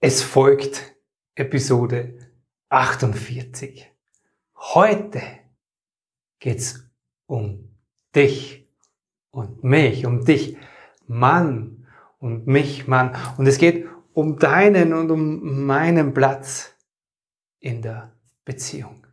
Es 0.00 0.22
folgt 0.22 0.94
Episode 1.34 2.14
48. 2.68 3.90
Heute 4.54 5.20
geht's 6.38 6.88
um 7.26 7.74
dich 8.14 8.68
und 9.32 9.64
mich, 9.64 10.06
um 10.06 10.24
dich, 10.24 10.56
Mann 11.08 11.88
und 12.20 12.46
mich, 12.46 12.86
Mann. 12.86 13.16
Und 13.38 13.48
es 13.48 13.58
geht 13.58 13.88
um 14.12 14.38
deinen 14.38 14.92
und 14.92 15.10
um 15.10 15.66
meinen 15.66 16.14
Platz 16.14 16.76
in 17.58 17.82
der 17.82 18.12
Beziehung. 18.44 19.04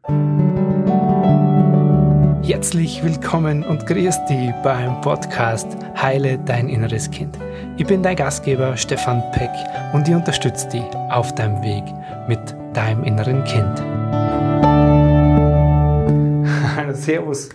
Herzlich 2.48 3.04
willkommen 3.04 3.64
und 3.64 3.88
grüß 3.88 4.26
dich 4.26 4.52
beim 4.62 5.02
Podcast 5.02 5.66
Heile 6.00 6.38
dein 6.38 6.70
inneres 6.70 7.10
Kind. 7.10 7.40
Ich 7.76 7.88
bin 7.88 8.04
dein 8.04 8.16
Gastgeber 8.16 8.78
Stefan 8.78 9.24
Peck 9.32 9.50
und 9.94 10.08
ich 10.08 10.14
unterstütze 10.14 10.70
dich 10.70 10.84
auf 11.10 11.34
deinem 11.34 11.64
Weg 11.64 11.84
mit 12.28 12.40
deinem 12.78 13.04
inneren 13.04 13.44
Kind. 13.46 13.82
Hallo, 16.76 16.94
Servus 16.94 17.50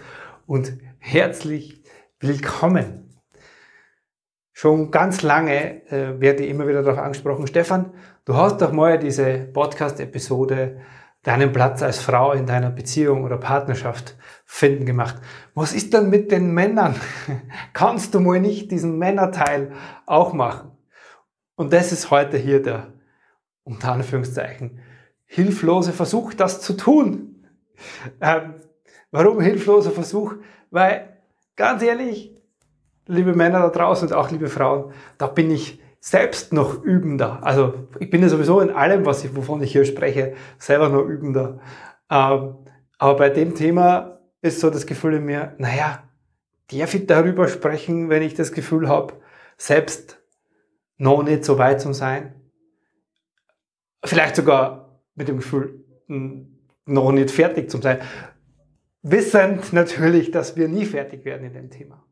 und 0.47 0.73
herzlich 0.99 1.85
willkommen. 2.19 3.23
Schon 4.53 4.91
ganz 4.91 5.23
lange 5.23 5.89
äh, 5.93 6.21
werde 6.21 6.43
ich 6.43 6.51
immer 6.51 6.67
wieder 6.67 6.83
darauf 6.83 6.99
angesprochen, 6.99 7.47
Stefan, 7.47 7.95
du 8.25 8.35
hast 8.35 8.61
doch 8.61 8.73
mal 8.73 8.99
diese 8.99 9.47
Podcast-Episode 9.53 10.81
deinen 11.23 11.53
Platz 11.53 11.83
als 11.83 11.99
Frau 11.99 12.33
in 12.33 12.47
deiner 12.47 12.71
Beziehung 12.71 13.25
oder 13.25 13.37
Partnerschaft 13.37 14.17
finden 14.47 14.87
gemacht. 14.87 15.17
Was 15.55 15.73
ist 15.73 15.93
denn 15.93 16.09
mit 16.09 16.33
den 16.33 16.53
Männern? 16.53 16.95
Kannst 17.73 18.15
du 18.15 18.21
mal 18.21 18.41
nicht 18.41 18.71
diesen 18.71 18.99
Männerteil 18.99 19.73
auch 20.07 20.33
machen? 20.33 20.73
Und 21.57 21.73
das 21.73 21.93
ist 21.93 22.11
heute 22.11 22.39
hier 22.39 22.63
der, 22.63 22.95
unter 23.65 23.93
Anführungszeichen, 23.93 24.81
hilflose 25.27 25.93
Versuch, 25.93 26.33
das 26.33 26.63
zu 26.63 26.73
tun. 26.73 27.47
Ähm, 28.21 28.55
warum 29.11 29.41
hilfloser 29.41 29.91
Versuch? 29.91 30.35
Weil, 30.71 31.19
ganz 31.57 31.83
ehrlich, 31.83 32.35
liebe 33.07 33.35
Männer 33.35 33.61
da 33.61 33.69
draußen 33.69 34.09
und 34.09 34.15
auch 34.15 34.31
liebe 34.31 34.49
Frauen, 34.49 34.93
da 35.19 35.27
bin 35.27 35.51
ich 35.51 35.83
selbst 36.01 36.53
noch 36.53 36.83
übender. 36.83 37.45
Also 37.45 37.87
ich 38.01 38.11
bin 38.11 38.23
ja 38.23 38.29
sowieso 38.29 38.61
in 38.61 38.71
allem, 38.71 39.05
was 39.05 39.23
ich, 39.23 39.37
wovon 39.37 39.63
ich 39.63 39.73
hier 39.73 39.85
spreche, 39.85 40.35
selber 40.59 40.89
noch 40.89 41.05
übender. 41.05 41.61
Ähm, 42.11 42.57
aber 42.99 43.17
bei 43.17 43.29
dem 43.29 43.55
Thema 43.55 44.21
ist 44.43 44.61
so 44.61 44.71
das 44.71 44.87
Gefühl 44.87 45.15
in 45.15 45.27
mir, 45.27 45.55
naja, 45.59 46.03
darf 46.73 46.95
ich 46.95 47.07
darüber 47.07 47.49
sprechen, 47.49 48.09
wenn 48.09 48.23
ich 48.23 48.35
das 48.35 48.53
Gefühl 48.53 48.89
habe, 48.89 49.15
selbst 49.59 50.23
noch 50.97 51.23
nicht 51.23 51.45
so 51.45 51.59
weit 51.59 51.81
zu 51.81 51.93
sein? 51.93 52.35
Vielleicht 54.03 54.37
sogar 54.37 55.03
mit 55.15 55.29
dem 55.29 55.37
Gefühl, 55.37 55.85
noch 56.87 57.13
nicht 57.13 57.31
fertig 57.31 57.71
zu 57.71 57.81
sein. 57.81 58.01
Wissend 59.03 59.73
natürlich, 59.73 60.31
dass 60.31 60.57
wir 60.57 60.69
nie 60.69 60.87
fertig 60.87 61.25
werden 61.25 61.47
in 61.47 61.53
dem 61.53 61.71
Thema. 61.71 62.05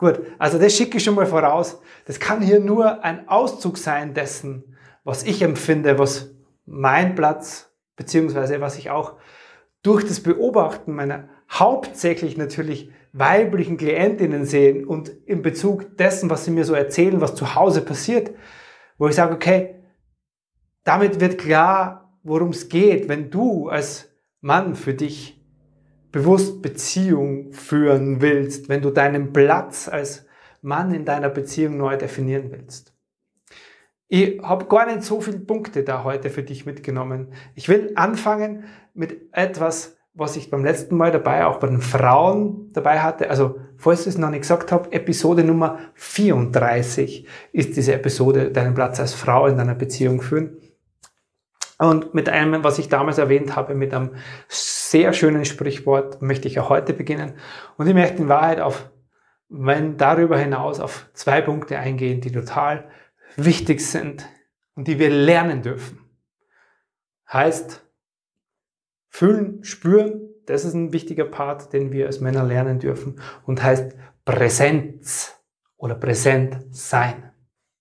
Gut, 0.00 0.18
also 0.38 0.58
das 0.58 0.74
schicke 0.74 0.96
ich 0.96 1.04
schon 1.04 1.14
mal 1.14 1.26
voraus. 1.26 1.78
Das 2.06 2.18
kann 2.18 2.40
hier 2.40 2.58
nur 2.58 3.04
ein 3.04 3.28
Auszug 3.28 3.76
sein 3.76 4.14
dessen, 4.14 4.74
was 5.04 5.24
ich 5.24 5.42
empfinde, 5.42 5.98
was 5.98 6.34
mein 6.64 7.14
Platz, 7.14 7.70
beziehungsweise 7.96 8.62
was 8.62 8.78
ich 8.78 8.88
auch 8.88 9.18
durch 9.82 10.02
das 10.04 10.20
Beobachten 10.22 10.94
meiner 10.94 11.28
hauptsächlich 11.50 12.38
natürlich 12.38 12.90
weiblichen 13.12 13.76
Klientinnen 13.76 14.46
sehe 14.46 14.86
und 14.86 15.10
in 15.26 15.42
Bezug 15.42 15.98
dessen, 15.98 16.30
was 16.30 16.46
sie 16.46 16.50
mir 16.50 16.64
so 16.64 16.72
erzählen, 16.72 17.20
was 17.20 17.34
zu 17.34 17.54
Hause 17.54 17.82
passiert, 17.82 18.30
wo 18.96 19.06
ich 19.06 19.16
sage, 19.16 19.34
okay, 19.34 19.74
damit 20.82 21.20
wird 21.20 21.36
klar, 21.36 22.18
worum 22.22 22.50
es 22.50 22.70
geht, 22.70 23.06
wenn 23.10 23.30
du 23.30 23.68
als 23.68 24.08
Mann 24.40 24.76
für 24.76 24.94
dich 24.94 25.39
bewusst 26.12 26.62
Beziehung 26.62 27.52
führen 27.52 28.20
willst, 28.20 28.68
wenn 28.68 28.82
du 28.82 28.90
deinen 28.90 29.32
Platz 29.32 29.88
als 29.88 30.26
Mann 30.62 30.92
in 30.92 31.04
deiner 31.04 31.28
Beziehung 31.28 31.76
neu 31.76 31.96
definieren 31.96 32.50
willst. 32.50 32.92
Ich 34.08 34.42
habe 34.42 34.66
gar 34.66 34.86
nicht 34.86 35.04
so 35.04 35.20
viele 35.20 35.38
Punkte 35.38 35.84
da 35.84 36.02
heute 36.02 36.30
für 36.30 36.42
dich 36.42 36.66
mitgenommen. 36.66 37.28
Ich 37.54 37.68
will 37.68 37.92
anfangen 37.94 38.64
mit 38.92 39.32
etwas, 39.32 39.96
was 40.14 40.36
ich 40.36 40.50
beim 40.50 40.64
letzten 40.64 40.96
Mal 40.96 41.12
dabei, 41.12 41.46
auch 41.46 41.58
bei 41.58 41.68
den 41.68 41.80
Frauen 41.80 42.72
dabei 42.72 42.98
hatte. 42.98 43.30
Also, 43.30 43.60
falls 43.76 44.00
ich 44.02 44.08
es 44.08 44.18
noch 44.18 44.30
nicht 44.30 44.40
gesagt 44.40 44.72
habe, 44.72 44.92
Episode 44.92 45.44
Nummer 45.44 45.78
34 45.94 47.26
ist 47.52 47.76
diese 47.76 47.94
Episode, 47.94 48.50
deinen 48.50 48.74
Platz 48.74 48.98
als 48.98 49.14
Frau 49.14 49.46
in 49.46 49.56
deiner 49.56 49.76
Beziehung 49.76 50.20
führen. 50.20 50.56
Und 51.80 52.12
mit 52.12 52.28
einem, 52.28 52.62
was 52.62 52.78
ich 52.78 52.90
damals 52.90 53.16
erwähnt 53.16 53.56
habe, 53.56 53.74
mit 53.74 53.94
einem 53.94 54.14
sehr 54.48 55.14
schönen 55.14 55.46
Sprichwort 55.46 56.20
möchte 56.20 56.46
ich 56.46 56.60
auch 56.60 56.68
heute 56.68 56.92
beginnen. 56.92 57.38
Und 57.78 57.86
ich 57.86 57.94
möchte 57.94 58.20
in 58.20 58.28
Wahrheit 58.28 58.60
auf, 58.60 58.90
wenn 59.48 59.96
darüber 59.96 60.36
hinaus 60.36 60.78
auf 60.78 61.08
zwei 61.14 61.40
Punkte 61.40 61.78
eingehen, 61.78 62.20
die 62.20 62.32
total 62.32 62.90
wichtig 63.36 63.80
sind 63.80 64.28
und 64.74 64.88
die 64.88 64.98
wir 64.98 65.08
lernen 65.08 65.62
dürfen. 65.62 66.00
Heißt, 67.32 67.82
fühlen, 69.08 69.64
spüren, 69.64 70.28
das 70.44 70.66
ist 70.66 70.74
ein 70.74 70.92
wichtiger 70.92 71.24
Part, 71.24 71.72
den 71.72 71.92
wir 71.92 72.08
als 72.08 72.20
Männer 72.20 72.44
lernen 72.44 72.78
dürfen 72.78 73.22
und 73.46 73.62
heißt 73.62 73.96
Präsenz 74.26 75.34
oder 75.78 75.94
präsent 75.94 76.58
sein. 76.72 77.32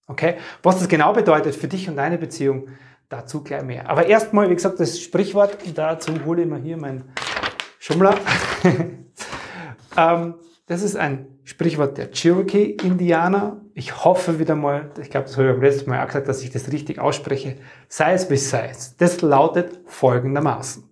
Okay? 0.07 0.37
Was 0.63 0.79
das 0.79 0.87
genau 0.87 1.11
bedeutet 1.11 1.53
für 1.53 1.67
dich 1.67 1.89
und 1.89 1.97
deine 1.97 2.17
Beziehung, 2.17 2.69
dazu 3.09 3.44
gleich 3.44 3.64
mehr. 3.64 3.90
Aber 3.90 4.06
erstmal, 4.06 4.50
wie 4.50 4.56
gesagt, 4.56 4.80
das 4.80 5.00
Sprichwort, 5.00 5.58
dazu 5.75 6.14
hole 6.25 6.44
ich 6.44 6.47
mir 6.47 6.59
hier 6.59 6.78
meinen 6.78 7.03
Schummler. 7.80 8.16
ähm, 9.97 10.36
das 10.68 10.84
ist 10.84 10.96
ein 10.96 11.40
Sprichwort 11.44 11.97
der 11.97 12.12
Cherokee-Indianer. 12.12 13.59
Ich 13.74 14.06
hoffe 14.06 14.38
wieder 14.38 14.56
mal, 14.56 14.92
ich 15.02 15.09
glaube, 15.09 15.25
das 15.25 15.36
habe 15.36 15.47
ich 15.47 15.53
beim 15.53 15.64
letzten 15.64 15.90
Mal 15.90 16.03
auch 16.03 16.08
gesagt, 16.08 16.28
dass 16.28 16.44
ich 16.44 16.52
das 16.52 16.72
richtig 16.72 17.00
ausspreche. 17.00 17.58
Sei 17.88 18.14
es 18.14 18.30
wie 18.30 18.38
sei 18.38 18.70
es. 18.70 18.96
Das 18.97 19.22
lautet 19.22 19.80
folgendermaßen. 19.88 20.84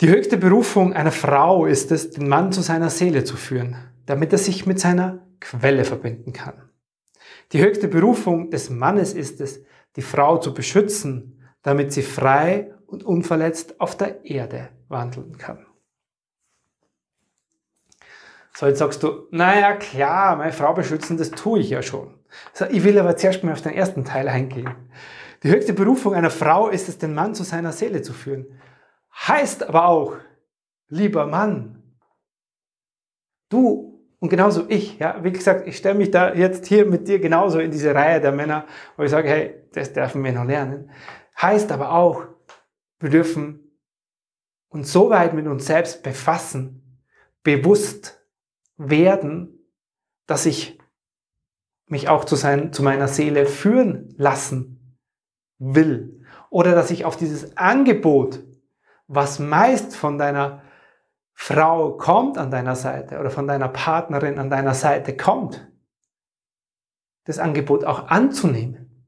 Die 0.00 0.08
höchste 0.08 0.38
Berufung 0.38 0.94
einer 0.94 1.10
Frau 1.10 1.66
ist 1.66 1.92
es, 1.92 2.10
den 2.10 2.28
Mann 2.28 2.52
zu 2.52 2.62
seiner 2.62 2.88
Seele 2.88 3.24
zu 3.24 3.36
führen, 3.36 3.76
damit 4.06 4.32
er 4.32 4.38
sich 4.38 4.64
mit 4.64 4.80
seiner 4.80 5.26
Quelle 5.40 5.84
verbinden 5.84 6.32
kann. 6.32 6.54
Die 7.52 7.60
höchste 7.60 7.88
Berufung 7.88 8.50
des 8.50 8.70
Mannes 8.70 9.12
ist 9.12 9.40
es, 9.40 9.60
die 9.98 10.02
Frau 10.02 10.38
zu 10.38 10.54
beschützen, 10.54 11.42
damit 11.62 11.92
sie 11.92 12.02
frei 12.02 12.72
und 12.86 13.02
unverletzt 13.02 13.80
auf 13.80 13.96
der 13.96 14.24
Erde 14.24 14.68
wandeln 14.86 15.38
kann. 15.38 15.66
So, 18.54 18.66
jetzt 18.66 18.78
sagst 18.78 19.02
du, 19.02 19.26
naja, 19.32 19.74
klar, 19.74 20.36
meine 20.36 20.52
Frau 20.52 20.72
beschützen, 20.72 21.16
das 21.16 21.32
tue 21.32 21.58
ich 21.58 21.70
ja 21.70 21.82
schon. 21.82 22.16
So, 22.52 22.66
ich 22.66 22.84
will 22.84 22.96
aber 22.96 23.16
zuerst 23.16 23.42
mal 23.42 23.54
auf 23.54 23.62
den 23.62 23.74
ersten 23.74 24.04
Teil 24.04 24.28
eingehen. 24.28 24.72
Die 25.42 25.50
höchste 25.50 25.72
Berufung 25.72 26.14
einer 26.14 26.30
Frau 26.30 26.68
ist 26.68 26.88
es, 26.88 26.98
den 26.98 27.12
Mann 27.12 27.34
zu 27.34 27.42
seiner 27.42 27.72
Seele 27.72 28.00
zu 28.00 28.12
führen. 28.12 28.46
Heißt 29.26 29.64
aber 29.68 29.88
auch, 29.88 30.14
lieber 30.86 31.26
Mann, 31.26 31.82
du 33.48 33.87
und 34.20 34.30
genauso 34.30 34.64
ich, 34.68 34.98
ja, 34.98 35.22
wie 35.22 35.30
gesagt, 35.30 35.66
ich 35.68 35.76
stelle 35.76 35.96
mich 35.96 36.10
da 36.10 36.34
jetzt 36.34 36.66
hier 36.66 36.86
mit 36.86 37.06
dir 37.06 37.20
genauso 37.20 37.60
in 37.60 37.70
diese 37.70 37.94
Reihe 37.94 38.20
der 38.20 38.32
Männer, 38.32 38.66
wo 38.96 39.04
ich 39.04 39.10
sage, 39.10 39.28
hey, 39.28 39.54
das 39.72 39.92
dürfen 39.92 40.24
wir 40.24 40.32
noch 40.32 40.44
lernen. 40.44 40.90
Heißt 41.40 41.70
aber 41.70 41.92
auch, 41.92 42.24
wir 42.98 43.10
dürfen 43.10 43.78
uns 44.68 44.92
so 44.92 45.10
weit 45.10 45.34
mit 45.34 45.46
uns 45.46 45.66
selbst 45.66 46.02
befassen, 46.02 47.00
bewusst 47.44 48.20
werden, 48.76 49.70
dass 50.26 50.46
ich 50.46 50.78
mich 51.86 52.08
auch 52.08 52.24
zu, 52.24 52.34
sein, 52.34 52.72
zu 52.72 52.82
meiner 52.82 53.08
Seele 53.08 53.46
führen 53.46 54.14
lassen 54.18 54.98
will. 55.58 56.24
Oder 56.50 56.74
dass 56.74 56.90
ich 56.90 57.04
auf 57.04 57.16
dieses 57.16 57.56
Angebot, 57.56 58.40
was 59.06 59.38
meist 59.38 59.96
von 59.96 60.18
deiner 60.18 60.62
Frau 61.40 61.92
kommt 61.92 62.36
an 62.36 62.50
deiner 62.50 62.74
Seite 62.74 63.20
oder 63.20 63.30
von 63.30 63.46
deiner 63.46 63.68
Partnerin 63.68 64.40
an 64.40 64.50
deiner 64.50 64.74
Seite 64.74 65.16
kommt, 65.16 65.70
das 67.26 67.38
Angebot 67.38 67.84
auch 67.84 68.08
anzunehmen. 68.08 69.06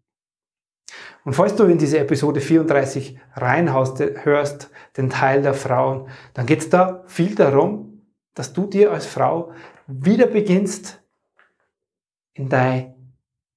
Und 1.25 1.35
falls 1.35 1.56
du 1.56 1.65
in 1.65 1.77
diese 1.77 1.99
Episode 1.99 2.41
34 2.41 3.19
reinhaust, 3.35 4.00
hörst, 4.23 4.71
den 4.97 5.11
Teil 5.11 5.43
der 5.43 5.55
Frauen, 5.55 6.09
dann 6.32 6.47
geht 6.47 6.61
es 6.61 6.71
da 6.71 7.03
viel 7.09 7.35
darum, 7.35 8.06
dass 8.35 8.53
du 8.53 8.67
dir 8.67 8.93
als 8.93 9.06
Frau 9.06 9.53
wieder 9.88 10.29
beginnst, 10.29 11.03
in 12.33 12.49
deine 12.49 12.94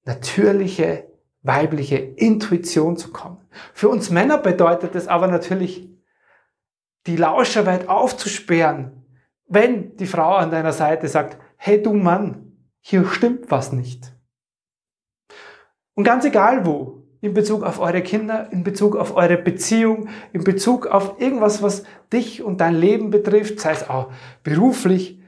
natürliche 0.04 1.06
weibliche 1.42 1.96
Intuition 1.96 2.96
zu 2.96 3.12
kommen. 3.12 3.38
Für 3.72 3.88
uns 3.88 4.10
Männer 4.10 4.38
bedeutet 4.38 4.96
es 4.96 5.06
aber 5.06 5.28
natürlich 5.28 5.93
die 7.06 7.16
Lauscherweite 7.16 7.88
aufzusperren, 7.88 9.04
wenn 9.46 9.96
die 9.96 10.06
Frau 10.06 10.34
an 10.34 10.50
deiner 10.50 10.72
Seite 10.72 11.08
sagt, 11.08 11.38
hey 11.56 11.82
du 11.82 11.92
Mann, 11.92 12.52
hier 12.80 13.06
stimmt 13.06 13.50
was 13.50 13.72
nicht. 13.72 14.14
Und 15.94 16.04
ganz 16.04 16.24
egal 16.24 16.66
wo, 16.66 17.04
in 17.20 17.32
Bezug 17.32 17.62
auf 17.62 17.80
eure 17.80 18.02
Kinder, 18.02 18.52
in 18.52 18.64
Bezug 18.64 18.96
auf 18.96 19.16
eure 19.16 19.38
Beziehung, 19.38 20.10
in 20.32 20.44
Bezug 20.44 20.86
auf 20.86 21.18
irgendwas, 21.20 21.62
was 21.62 21.84
dich 22.12 22.42
und 22.42 22.60
dein 22.60 22.74
Leben 22.74 23.10
betrifft, 23.10 23.60
sei 23.60 23.72
es 23.72 23.88
auch 23.88 24.12
beruflich, 24.42 25.22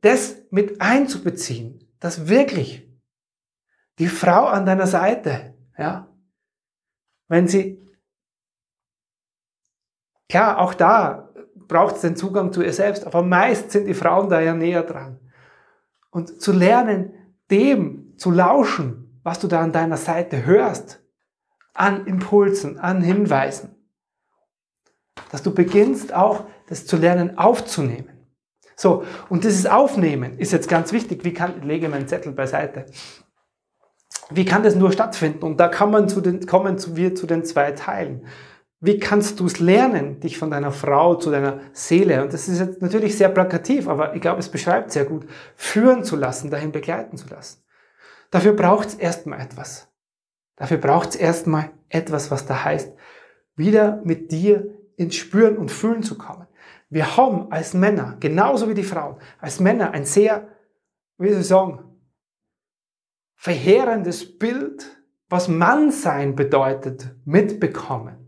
das 0.00 0.42
mit 0.50 0.80
einzubeziehen, 0.80 1.88
dass 2.00 2.28
wirklich 2.28 2.88
die 4.00 4.08
Frau 4.08 4.46
an 4.46 4.66
deiner 4.66 4.86
Seite, 4.86 5.54
ja, 5.78 6.08
wenn 7.28 7.46
sie, 7.46 7.80
klar, 10.30 10.58
auch 10.58 10.74
da 10.74 11.30
braucht 11.68 11.96
es 11.96 12.02
den 12.02 12.16
Zugang 12.16 12.52
zu 12.52 12.62
ihr 12.62 12.72
selbst, 12.72 13.06
aber 13.06 13.22
meist 13.22 13.70
sind 13.70 13.86
die 13.86 13.94
Frauen 13.94 14.28
da 14.28 14.40
ja 14.40 14.54
näher 14.54 14.82
dran. 14.82 15.18
Und 16.10 16.40
zu 16.40 16.52
lernen, 16.52 17.12
dem 17.50 18.14
zu 18.16 18.30
lauschen, 18.30 19.20
was 19.22 19.38
du 19.38 19.48
da 19.48 19.60
an 19.60 19.72
deiner 19.72 19.96
Seite 19.96 20.44
hörst, 20.44 21.00
an 21.74 22.06
Impulsen, 22.06 22.78
an 22.78 23.02
Hinweisen, 23.02 23.76
dass 25.30 25.42
du 25.42 25.54
beginnst 25.54 26.12
auch 26.12 26.44
das 26.68 26.86
zu 26.86 26.96
lernen 26.96 27.38
aufzunehmen. 27.38 28.10
So, 28.76 29.04
und 29.28 29.44
dieses 29.44 29.66
Aufnehmen 29.66 30.38
ist 30.38 30.52
jetzt 30.52 30.68
ganz 30.68 30.92
wichtig. 30.92 31.22
Wie 31.24 31.34
kann, 31.34 31.58
ich 31.58 31.64
lege 31.64 31.88
meinen 31.88 32.08
Zettel 32.08 32.32
beiseite. 32.32 32.86
Wie 34.30 34.44
kann 34.44 34.62
das 34.62 34.74
nur 34.74 34.90
stattfinden? 34.90 35.44
Und 35.44 35.60
da 35.60 35.68
kann 35.68 35.90
man 35.90 36.08
zu 36.08 36.20
den, 36.20 36.46
kommen 36.46 36.78
wir 36.96 37.14
zu 37.14 37.26
den 37.26 37.44
zwei 37.44 37.72
Teilen. 37.72 38.26
Wie 38.82 38.98
kannst 38.98 39.38
du 39.40 39.46
es 39.46 39.60
lernen, 39.60 40.20
dich 40.20 40.38
von 40.38 40.50
deiner 40.50 40.72
Frau 40.72 41.14
zu 41.14 41.30
deiner 41.30 41.60
Seele, 41.72 42.22
und 42.22 42.32
das 42.32 42.48
ist 42.48 42.60
jetzt 42.60 42.80
natürlich 42.80 43.16
sehr 43.16 43.28
plakativ, 43.28 43.88
aber 43.88 44.14
ich 44.14 44.22
glaube, 44.22 44.40
es 44.40 44.48
beschreibt 44.48 44.90
sehr 44.90 45.04
gut, 45.04 45.26
führen 45.54 46.02
zu 46.02 46.16
lassen, 46.16 46.50
dahin 46.50 46.72
begleiten 46.72 47.18
zu 47.18 47.28
lassen. 47.28 47.62
Dafür 48.30 48.54
braucht 48.54 48.88
es 48.88 48.94
erstmal 48.94 49.40
etwas. 49.40 49.88
Dafür 50.56 50.78
braucht 50.78 51.10
es 51.10 51.16
erstmal 51.16 51.70
etwas, 51.90 52.30
was 52.30 52.46
da 52.46 52.64
heißt, 52.64 52.94
wieder 53.54 54.00
mit 54.04 54.32
dir 54.32 54.74
ins 54.96 55.16
Spüren 55.16 55.58
und 55.58 55.70
Fühlen 55.70 56.02
zu 56.02 56.16
kommen. 56.16 56.46
Wir 56.88 57.16
haben 57.16 57.52
als 57.52 57.74
Männer, 57.74 58.16
genauso 58.18 58.68
wie 58.68 58.74
die 58.74 58.82
Frauen, 58.82 59.16
als 59.40 59.60
Männer 59.60 59.92
ein 59.92 60.04
sehr, 60.06 60.48
wie 61.18 61.30
soll 61.30 61.40
ich 61.40 61.46
sagen, 61.46 61.84
verheerendes 63.36 64.38
Bild, 64.38 65.02
was 65.28 65.48
Mannsein 65.48 66.34
bedeutet, 66.34 67.14
mitbekommen. 67.24 68.19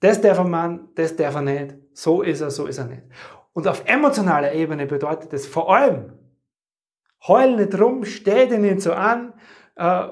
Das 0.00 0.20
darf 0.20 0.38
ein 0.38 0.50
Mann, 0.50 0.88
das 0.94 1.16
darf 1.16 1.34
er 1.34 1.42
nicht, 1.42 1.74
so 1.92 2.22
ist 2.22 2.40
er, 2.40 2.50
so 2.50 2.66
ist 2.66 2.78
er 2.78 2.84
nicht. 2.84 3.02
Und 3.52 3.66
auf 3.66 3.84
emotionaler 3.86 4.52
Ebene 4.52 4.86
bedeutet 4.86 5.32
es 5.32 5.46
vor 5.46 5.74
allem, 5.74 6.12
heul 7.26 7.56
nicht 7.56 7.80
rum, 7.80 8.04
steh 8.04 8.46
dir 8.46 8.58
nicht 8.58 8.82
so 8.82 8.92
an, 8.92 9.32
äh, 9.76 10.08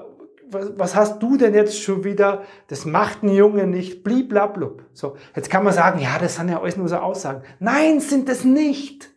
was, 0.47 0.77
was, 0.77 0.95
hast 0.95 1.23
du 1.23 1.37
denn 1.37 1.53
jetzt 1.53 1.81
schon 1.81 2.03
wieder? 2.03 2.43
Das 2.67 2.85
macht 2.85 3.23
ein 3.23 3.29
Junge 3.29 3.65
nicht, 3.65 4.03
bliblablub. 4.03 4.83
So, 4.93 5.17
jetzt 5.35 5.49
kann 5.49 5.63
man 5.63 5.73
sagen, 5.73 5.99
ja, 5.99 6.19
das 6.19 6.35
sind 6.35 6.49
ja 6.49 6.61
alles 6.61 6.77
nur 6.77 6.87
so 6.87 6.97
Aussagen. 6.97 7.41
Nein, 7.59 7.99
sind 7.99 8.29
es 8.29 8.43
nicht. 8.43 9.11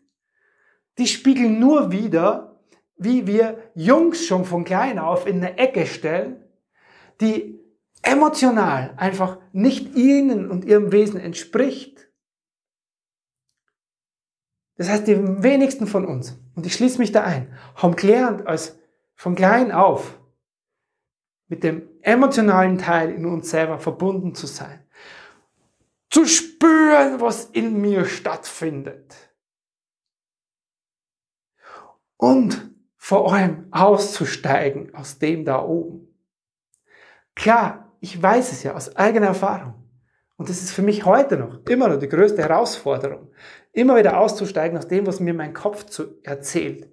Die 0.97 1.07
spiegeln 1.07 1.61
nur 1.61 1.93
wieder, 1.93 2.61
wie 2.97 3.27
wir 3.27 3.59
Jungs 3.75 4.27
schon 4.27 4.45
von 4.45 4.65
klein 4.65 4.99
auf 4.99 5.27
in 5.27 5.37
eine 5.37 5.59
Ecke 5.59 5.87
stellen, 5.87 6.45
die 7.21 7.58
emotional 8.09 8.95
einfach 8.97 9.39
nicht 9.53 9.95
ihnen 9.95 10.51
und 10.51 10.65
ihrem 10.65 10.93
Wesen 10.93 11.21
entspricht. 11.21 12.09
Das 14.77 14.89
heißt, 14.89 15.07
die 15.07 15.43
wenigsten 15.43 15.87
von 15.87 16.07
uns, 16.07 16.39
und 16.55 16.65
ich 16.65 16.75
schließe 16.75 16.99
mich 16.99 17.13
da 17.13 17.25
ein, 17.25 17.53
haben 17.75 17.97
gelernt, 17.97 18.47
als 18.47 18.79
von 19.15 19.35
klein 19.35 19.73
auf 19.73 20.19
mit 21.49 21.65
dem 21.65 21.89
emotionalen 22.03 22.79
Teil 22.79 23.11
in 23.11 23.27
uns 23.27 23.51
selber 23.51 23.79
verbunden 23.79 24.35
zu 24.35 24.47
sein. 24.47 24.87
Zu 26.11 26.27
spüren, 26.27 27.21
was 27.21 27.47
in 27.47 27.81
mir 27.81 28.05
stattfindet. 28.05 29.15
Und 32.17 32.71
vor 32.97 33.33
allem 33.33 33.67
auszusteigen 33.71 34.95
aus 34.95 35.19
dem 35.19 35.45
da 35.45 35.63
oben. 35.63 36.15
Klar, 37.35 37.88
ich 38.01 38.21
weiß 38.21 38.53
es 38.53 38.63
ja 38.63 38.75
aus 38.75 38.95
eigener 38.97 39.29
Erfahrung. 39.29 39.75
Und 40.37 40.49
das 40.49 40.63
ist 40.63 40.73
für 40.73 40.83
mich 40.83 41.05
heute 41.05 41.37
noch 41.37 41.67
immer 41.69 41.89
noch 41.89 41.99
die 41.99 42.09
größte 42.09 42.43
Herausforderung. 42.43 43.29
Immer 43.73 43.97
wieder 43.97 44.19
auszusteigen 44.19 44.79
aus 44.79 44.87
dem, 44.87 45.07
was 45.07 45.21
mir 45.21 45.35
mein 45.35 45.53
Kopf 45.53 45.85
zu 45.85 46.21
erzählt. 46.23 46.89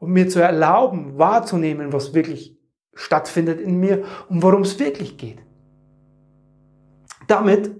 Und 0.00 0.10
mir 0.12 0.28
zu 0.28 0.40
erlauben, 0.40 1.18
wahrzunehmen, 1.18 1.92
was 1.92 2.14
wirklich 2.14 2.58
stattfindet 2.94 3.60
in 3.60 3.78
mir 3.78 4.04
und 4.28 4.42
worum 4.42 4.62
es 4.62 4.78
wirklich 4.78 5.16
geht. 5.16 5.38
Damit 7.28 7.70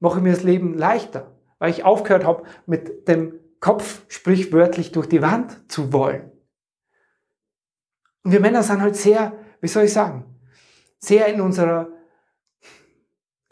mache 0.00 0.18
ich 0.18 0.22
mir 0.22 0.32
das 0.32 0.42
Leben 0.42 0.74
leichter, 0.74 1.36
weil 1.58 1.70
ich 1.70 1.84
aufgehört 1.84 2.24
habe, 2.24 2.44
mit 2.66 3.08
dem 3.08 3.34
Kopf 3.60 4.02
sprichwörtlich 4.08 4.92
durch 4.92 5.08
die 5.08 5.22
Wand 5.22 5.70
zu 5.70 5.92
wollen. 5.92 6.32
Und 8.24 8.32
wir 8.32 8.40
Männer 8.40 8.62
sind 8.62 8.80
halt 8.80 8.96
sehr, 8.96 9.32
wie 9.60 9.68
soll 9.68 9.84
ich 9.84 9.92
sagen, 9.92 10.24
sehr 10.98 11.26
in 11.26 11.40
unserer, 11.40 11.88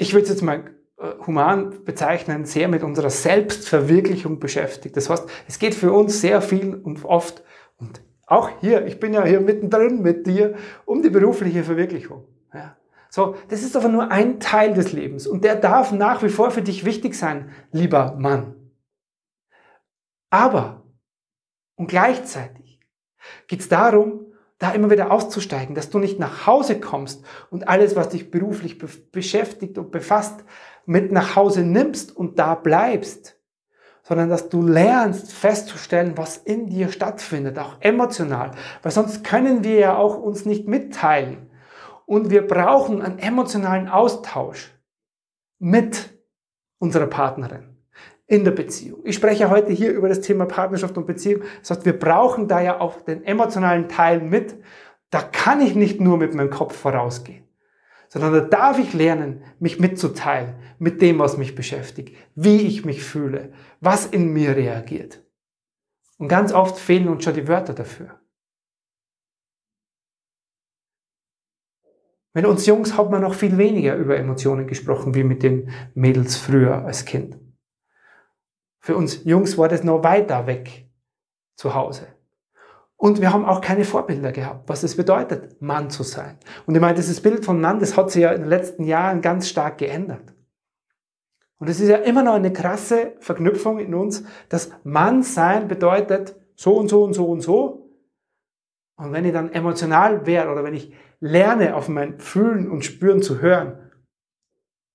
ich 0.01 0.15
würde 0.15 0.25
es 0.25 0.31
jetzt 0.31 0.43
mal 0.43 0.65
äh, 0.97 1.13
human 1.27 1.85
bezeichnen, 1.85 2.47
sehr 2.47 2.69
mit 2.69 2.83
unserer 2.83 3.11
Selbstverwirklichung 3.11 4.41
beschäftigt. 4.41 4.97
Das 4.97 5.11
heißt, 5.11 5.29
es 5.47 5.59
geht 5.59 5.75
für 5.75 5.93
uns 5.93 6.23
sehr 6.23 6.41
viel 6.41 6.75
und 6.75 7.05
oft 7.05 7.45
und 7.77 8.01
auch 8.27 8.49
hier, 8.61 8.87
ich 8.87 8.99
bin 8.99 9.13
ja 9.13 9.25
hier 9.25 9.41
mittendrin 9.41 10.01
mit 10.01 10.27
dir, 10.27 10.55
um 10.87 11.03
die 11.03 11.11
berufliche 11.11 11.65
Verwirklichung. 11.65 12.25
Ja. 12.55 12.77
So, 13.11 13.37
das 13.49 13.63
ist 13.63 13.77
aber 13.77 13.89
nur 13.89 14.11
ein 14.11 14.41
Teil 14.41 14.73
des 14.73 14.93
Lebens 14.93 15.27
und 15.27 15.45
der 15.45 15.57
darf 15.57 15.93
nach 15.93 16.23
wie 16.23 16.29
vor 16.29 16.51
für 16.51 16.63
dich 16.63 16.85
wichtig 16.85 17.15
sein, 17.15 17.51
lieber 17.71 18.17
Mann. 18.19 18.55
Aber, 20.31 20.85
und 21.75 21.89
gleichzeitig 21.89 22.81
geht 23.49 23.61
es 23.61 23.69
darum, 23.69 24.30
da 24.61 24.73
immer 24.73 24.91
wieder 24.91 25.11
auszusteigen, 25.11 25.75
dass 25.75 25.91
du 25.91 25.99
nicht 25.99 26.21
nach 26.21 26.47
Hause 26.47 26.79
kommst 26.79 27.25
und 27.51 27.67
alles, 27.67 27.97
was 27.97 28.11
dich 28.11 28.31
beruflich 28.31 28.79
be 28.79 28.89
beschäftigt 29.11 29.79
und 29.79 29.91
befasst, 29.91 30.45
mit 30.87 31.11
nach 31.11 31.35
Hause 31.35 31.63
nimmst 31.63 32.15
und 32.15 32.39
da 32.39 32.55
bleibst, 32.55 33.39
sondern 34.03 34.29
dass 34.29 34.51
du 34.51 34.63
lernst 34.63 35.33
festzustellen, 35.33 36.13
was 36.17 36.37
in 36.37 36.67
dir 36.67 36.93
stattfindet, 36.93 37.59
auch 37.59 37.77
emotional. 37.81 38.51
Weil 38.83 38.93
sonst 38.93 39.25
können 39.25 39.65
wir 39.65 39.77
ja 39.77 39.97
auch 39.97 40.19
uns 40.19 40.45
nicht 40.45 40.69
mitteilen. 40.69 41.51
Und 42.05 42.31
wir 42.31 42.47
brauchen 42.47 43.03
einen 43.03 43.19
emotionalen 43.19 43.89
Austausch 43.89 44.75
mit 45.59 46.11
unserer 46.79 47.07
Partnerin 47.07 47.70
in 48.31 48.45
der 48.45 48.53
Beziehung. 48.53 49.01
Ich 49.05 49.17
spreche 49.17 49.51
heute 49.51 49.73
hier 49.73 49.93
über 49.93 50.09
das 50.09 50.21
Thema 50.21 50.47
Partnerschaft 50.47 50.97
und 50.97 51.07
Beziehung. 51.07 51.43
Das 51.61 51.71
heißt, 51.71 51.85
wir 51.85 51.99
brauchen 51.99 52.49
da 52.49 52.61
ja 52.61 52.81
auch 52.81 53.03
den 53.03 53.25
emotionalen 53.25 53.89
Teil 53.89 54.21
mit. 54.21 54.55
Da 55.11 55.21
kann 55.21 55.61
ich 55.61 55.75
nicht 55.75 56.01
nur 56.01 56.17
mit 56.17 56.35
meinem 56.35 56.51
Kopf 56.51 56.77
vorausgehen 56.77 57.51
sondern 58.11 58.33
da 58.33 58.41
darf 58.41 58.79
ich 58.79 58.93
lernen, 58.93 59.45
mich 59.61 59.79
mitzuteilen 59.79 60.57
mit 60.79 61.01
dem, 61.01 61.21
was 61.21 61.39
mich 61.39 61.55
beschäftigt, 61.55 62.17
wie 62.35 62.63
ich 62.63 62.85
mich 62.85 63.05
fühle, 63.05 63.53
was 63.81 64.05
in 64.05 64.33
mir 64.33 64.57
reagiert. 64.57 65.25
Und 66.19 66.29
ganz 66.29 66.53
oft 66.53 66.77
fehlen 66.77 67.09
uns 67.09 67.25
schon 67.25 67.35
die 67.35 67.47
Wörter 67.47 67.73
dafür. 67.73 68.21
Mit 72.35 72.45
uns 72.47 72.67
Jungs 72.67 72.97
hat 72.97 73.11
man 73.11 73.23
noch 73.23 73.35
viel 73.35 73.57
weniger 73.59 73.95
über 73.95 74.17
Emotionen 74.17 74.67
gesprochen, 74.67 75.15
wie 75.15 75.25
mit 75.25 75.43
den 75.43 75.71
Mädels 75.95 76.37
früher 76.37 76.85
als 76.85 77.05
Kind. 77.05 77.39
Für 78.91 78.97
uns 78.97 79.23
Jungs 79.23 79.57
war 79.57 79.69
das 79.69 79.85
noch 79.85 80.03
weiter 80.03 80.49
weg 80.49 80.91
zu 81.55 81.77
Hause. 81.77 82.09
Und 82.97 83.21
wir 83.21 83.33
haben 83.33 83.45
auch 83.45 83.61
keine 83.61 83.85
Vorbilder 83.85 84.33
gehabt, 84.33 84.69
was 84.69 84.83
es 84.83 84.97
bedeutet, 84.97 85.63
Mann 85.63 85.91
zu 85.91 86.03
sein. 86.03 86.39
Und 86.67 86.75
ich 86.75 86.81
meine, 86.81 86.97
dieses 86.97 87.21
Bild 87.21 87.45
von 87.45 87.61
Mann, 87.61 87.79
das 87.79 87.97
hat 87.97 88.11
sich 88.11 88.23
ja 88.23 88.33
in 88.33 88.41
den 88.41 88.51
letzten 88.51 88.83
Jahren 88.83 89.21
ganz 89.21 89.49
stark 89.49 89.79
geändert. 89.79 90.35
Und 91.59 91.69
es 91.69 91.79
ist 91.79 91.89
ja 91.89 91.99
immer 91.99 92.25
noch 92.25 92.33
eine 92.33 92.53
krasse 92.53 93.15
Verknüpfung 93.21 93.79
in 93.79 93.95
uns, 93.95 94.25
dass 94.49 94.73
Mann 94.83 95.23
sein 95.23 95.69
bedeutet 95.69 96.35
so 96.57 96.75
und 96.77 96.89
so 96.89 97.05
und 97.05 97.13
so 97.13 97.29
und 97.29 97.43
so. 97.43 97.95
Und 98.97 99.13
wenn 99.13 99.25
ich 99.25 99.33
dann 99.33 99.53
emotional 99.53 100.27
wäre 100.27 100.51
oder 100.51 100.65
wenn 100.65 100.75
ich 100.75 100.93
lerne, 101.21 101.77
auf 101.77 101.89
mein 101.89 102.19
Fühlen 102.19 102.69
und 102.69 102.85
Spüren 102.85 103.23
zu 103.23 103.41
hören, 103.41 103.89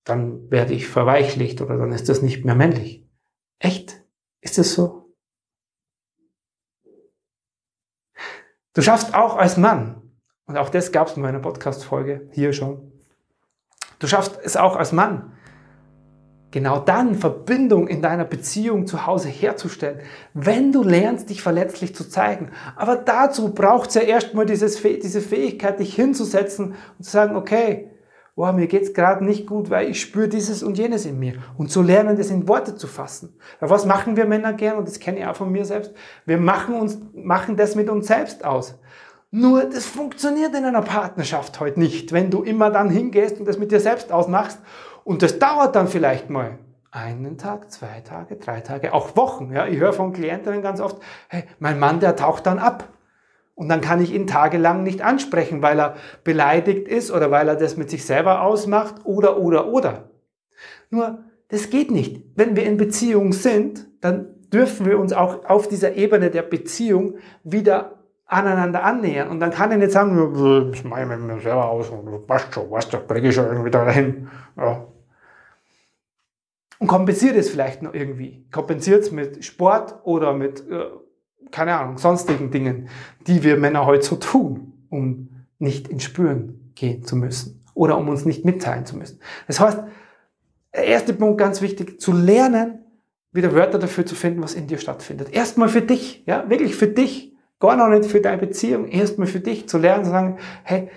dann 0.03 0.51
werde 0.51 0.73
ich 0.73 0.85
verweichlicht 0.89 1.61
oder 1.61 1.77
dann 1.77 1.93
ist 1.93 2.09
das 2.09 2.21
nicht 2.21 2.43
mehr 2.43 2.55
männlich. 2.55 3.04
Echt? 3.59 4.03
Ist 4.41 4.57
das 4.57 4.74
so? 4.74 5.15
Du 8.74 8.81
schaffst 8.81 9.13
auch 9.13 9.38
als 9.38 9.57
Mann, 9.57 10.01
und 10.47 10.57
auch 10.57 10.69
das 10.69 10.91
gab 10.91 11.07
es 11.07 11.15
in 11.15 11.21
meiner 11.21 11.39
Podcast-Folge 11.39 12.29
hier 12.33 12.51
schon, 12.51 12.91
du 14.00 14.07
schaffst 14.07 14.38
es 14.43 14.57
auch 14.57 14.75
als 14.75 14.91
Mann, 14.91 15.31
genau 16.51 16.79
dann 16.79 17.15
Verbindung 17.15 17.88
in 17.88 18.01
deiner 18.01 18.25
Beziehung 18.25 18.85
zu 18.85 19.05
Hause 19.05 19.29
herzustellen, 19.29 20.01
wenn 20.33 20.71
du 20.71 20.83
lernst, 20.83 21.29
dich 21.29 21.41
verletzlich 21.41 21.95
zu 21.95 22.07
zeigen. 22.07 22.51
Aber 22.75 22.97
dazu 22.97 23.53
braucht 23.53 23.89
es 23.89 23.95
ja 23.95 24.01
erstmal 24.01 24.45
diese 24.45 24.69
Fähigkeit, 24.69 25.79
dich 25.79 25.95
hinzusetzen 25.95 26.75
und 26.97 27.03
zu 27.03 27.12
sagen, 27.12 27.35
okay, 27.35 27.91
oh, 28.36 28.51
mir 28.51 28.68
geht's 28.68 28.94
gerade 28.94 29.24
nicht 29.24 29.48
gut, 29.48 29.70
weil 29.70 29.89
ich 29.89 30.01
spüre 30.01 30.27
dieses 30.27 30.62
und 30.62 30.77
jenes 30.77 31.06
in 31.06 31.18
mir. 31.20 31.36
Und 31.58 31.72
zu 31.72 31.82
lernen, 31.82 32.18
das 32.18 32.30
in 32.30 32.48
Worte 32.48 32.75
zu 32.75 32.88
fassen. 32.88 33.38
Weil 33.60 33.70
was 33.70 33.86
machen 33.86 34.18
wir 34.18 34.25
Männer 34.25 34.54
gern? 34.54 34.77
Und 34.77 34.88
das 34.88 35.00
kenne 35.00 35.20
ich 35.20 35.25
auch 35.25 35.36
von 35.36 35.51
mir 35.51 35.65
selbst. 35.65 35.94
Wir 36.25 36.38
machen 36.38 36.75
uns, 36.75 37.00
machen 37.13 37.56
das 37.56 37.75
mit 37.75 37.89
uns 37.89 38.08
selbst 38.08 38.44
aus. 38.44 38.77
Nur, 39.32 39.65
das 39.65 39.86
funktioniert 39.86 40.56
in 40.56 40.65
einer 40.65 40.82
Partnerschaft 40.82 41.60
heute 41.60 41.80
nicht, 41.80 42.13
wenn 42.13 42.30
du 42.30 42.44
immer 42.44 42.70
dann 42.72 42.89
hingehst 42.89 43.39
und 43.39 43.48
das 43.48 43.58
mit 43.58 43.72
dir 43.72 43.80
selbst 43.80 44.12
ausmachst. 44.12 44.60
Und 45.04 45.22
das 45.22 45.39
dauert 45.39 45.75
dann 45.75 45.88
vielleicht 45.88 46.30
mal 46.30 46.58
einen 46.92 47.38
Tag, 47.38 47.72
zwei 47.72 48.01
Tage, 48.01 48.38
drei 48.38 48.62
Tage, 48.62 48.94
auch 48.94 49.15
Wochen. 49.18 49.51
Ja, 49.51 49.68
ich 49.68 49.77
höre 49.77 49.92
von 49.92 50.13
Klientinnen 50.13 50.62
ganz 50.62 50.80
oft, 50.80 50.98
hey, 51.27 51.44
mein 51.60 51.80
Mann, 51.80 52.00
der 52.00 52.15
taucht 52.15 52.46
dann 52.46 52.60
ab. 52.60 52.88
Und 53.55 53.69
dann 53.69 53.81
kann 53.81 54.01
ich 54.01 54.13
ihn 54.13 54.27
tagelang 54.27 54.83
nicht 54.83 55.01
ansprechen, 55.01 55.62
weil 55.62 55.79
er 55.79 55.95
beleidigt 56.24 56.88
ist 56.89 57.09
oder 57.09 57.31
weil 57.31 57.47
er 57.47 57.55
das 57.55 57.77
mit 57.77 57.89
sich 57.89 58.05
selber 58.05 58.41
ausmacht 58.41 59.05
oder, 59.05 59.39
oder, 59.39 59.67
oder. 59.67 60.09
Nur, 60.89 61.19
das 61.47 61.69
geht 61.69 61.89
nicht. 61.89 62.21
Wenn 62.35 62.55
wir 62.55 62.63
in 62.63 62.77
Beziehung 62.77 63.31
sind, 63.31 63.88
dann 64.01 64.27
dürfen 64.51 64.85
wir 64.85 65.00
uns 65.00 65.13
auch 65.13 65.45
auf 65.45 65.69
dieser 65.69 65.95
Ebene 65.95 66.29
der 66.31 66.41
Beziehung 66.41 67.15
wieder 67.43 68.00
aneinander 68.25 68.83
annähern. 68.83 69.29
Und 69.29 69.39
dann 69.39 69.51
kann 69.51 69.71
ich 69.71 69.77
nicht 69.77 69.91
sagen, 69.91 70.71
ich 70.74 70.83
mache 70.83 71.05
mit 71.05 71.19
mir 71.21 71.39
selber 71.39 71.69
aus 71.69 71.89
und 71.89 72.27
passt 72.27 72.53
schon, 72.53 72.69
weißt 72.69 72.91
du, 72.93 72.97
kriege 73.00 73.29
ich 73.29 73.35
schon 73.35 73.47
irgendwie 73.47 73.71
dahin. 73.71 74.27
Ja. 74.57 74.85
Und 76.79 76.88
kompensiert 76.88 77.35
es 77.35 77.50
vielleicht 77.50 77.81
noch 77.81 77.93
irgendwie. 77.93 78.45
Kompensiert 78.51 79.03
es 79.03 79.12
mit 79.12 79.45
Sport 79.45 79.95
oder 80.03 80.33
mit 80.33 80.69
äh, 80.69 80.88
keine 81.51 81.77
Ahnung, 81.77 81.97
sonstigen 81.97 82.51
Dingen, 82.51 82.89
die 83.27 83.43
wir 83.43 83.57
Männer 83.57 83.85
heute 83.85 84.05
so 84.05 84.15
tun, 84.15 84.73
um 84.89 85.29
nicht 85.59 85.87
ins 85.87 86.03
Spüren 86.03 86.71
gehen 86.75 87.03
zu 87.03 87.15
müssen 87.15 87.63
oder 87.73 87.97
um 87.97 88.09
uns 88.09 88.25
nicht 88.25 88.45
mitteilen 88.45 88.85
zu 88.85 88.97
müssen. 88.97 89.19
Das 89.47 89.59
heißt, 89.59 89.79
der 90.73 90.85
erste 90.85 91.13
Punkt 91.13 91.37
ganz 91.37 91.61
wichtig, 91.61 92.01
zu 92.01 92.11
lernen, 92.11 92.79
wieder 93.31 93.53
Wörter 93.53 93.79
dafür 93.79 94.05
zu 94.05 94.15
finden, 94.15 94.41
was 94.41 94.53
in 94.53 94.67
dir 94.67 94.77
stattfindet. 94.77 95.33
Erstmal 95.33 95.69
für 95.69 95.81
dich, 95.81 96.23
ja, 96.25 96.49
wirklich 96.49 96.75
für 96.75 96.87
dich, 96.87 97.35
gar 97.59 97.75
noch 97.75 97.87
nicht 97.87 98.09
für 98.09 98.21
deine 98.21 98.37
Beziehung, 98.37 98.87
erstmal 98.87 99.27
für 99.27 99.39
dich 99.39 99.67
zu 99.67 99.77
lernen, 99.77 100.05
zu 100.05 100.11
sagen, 100.11 100.37
hey, 100.63 100.89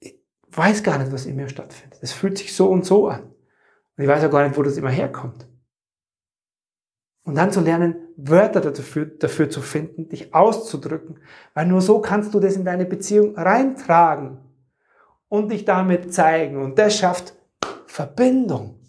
ich 0.00 0.16
weiß 0.50 0.82
gar 0.82 0.98
nicht, 0.98 1.12
was 1.12 1.26
in 1.26 1.36
mir 1.36 1.48
stattfindet. 1.48 1.98
Es 2.02 2.12
fühlt 2.12 2.38
sich 2.38 2.54
so 2.54 2.68
und 2.68 2.84
so 2.84 3.08
an. 3.08 3.22
Und 3.22 4.04
ich 4.04 4.08
weiß 4.08 4.22
ja 4.22 4.28
gar 4.28 4.46
nicht, 4.46 4.56
wo 4.56 4.62
das 4.62 4.76
immer 4.76 4.90
herkommt. 4.90 5.48
Und 7.24 7.36
dann 7.36 7.50
zu 7.50 7.60
lernen, 7.60 7.96
Wörter 8.16 8.60
dafür, 8.60 9.06
dafür 9.06 9.50
zu 9.50 9.60
finden, 9.60 10.08
dich 10.08 10.34
auszudrücken, 10.34 11.18
weil 11.54 11.66
nur 11.66 11.80
so 11.80 12.00
kannst 12.00 12.32
du 12.34 12.40
das 12.40 12.56
in 12.56 12.64
deine 12.64 12.84
Beziehung 12.84 13.36
reintragen 13.36 14.38
und 15.28 15.50
dich 15.50 15.64
damit 15.64 16.14
zeigen. 16.14 16.62
Und 16.62 16.78
das 16.78 16.96
schafft 16.96 17.34
Verbindung. 17.86 18.80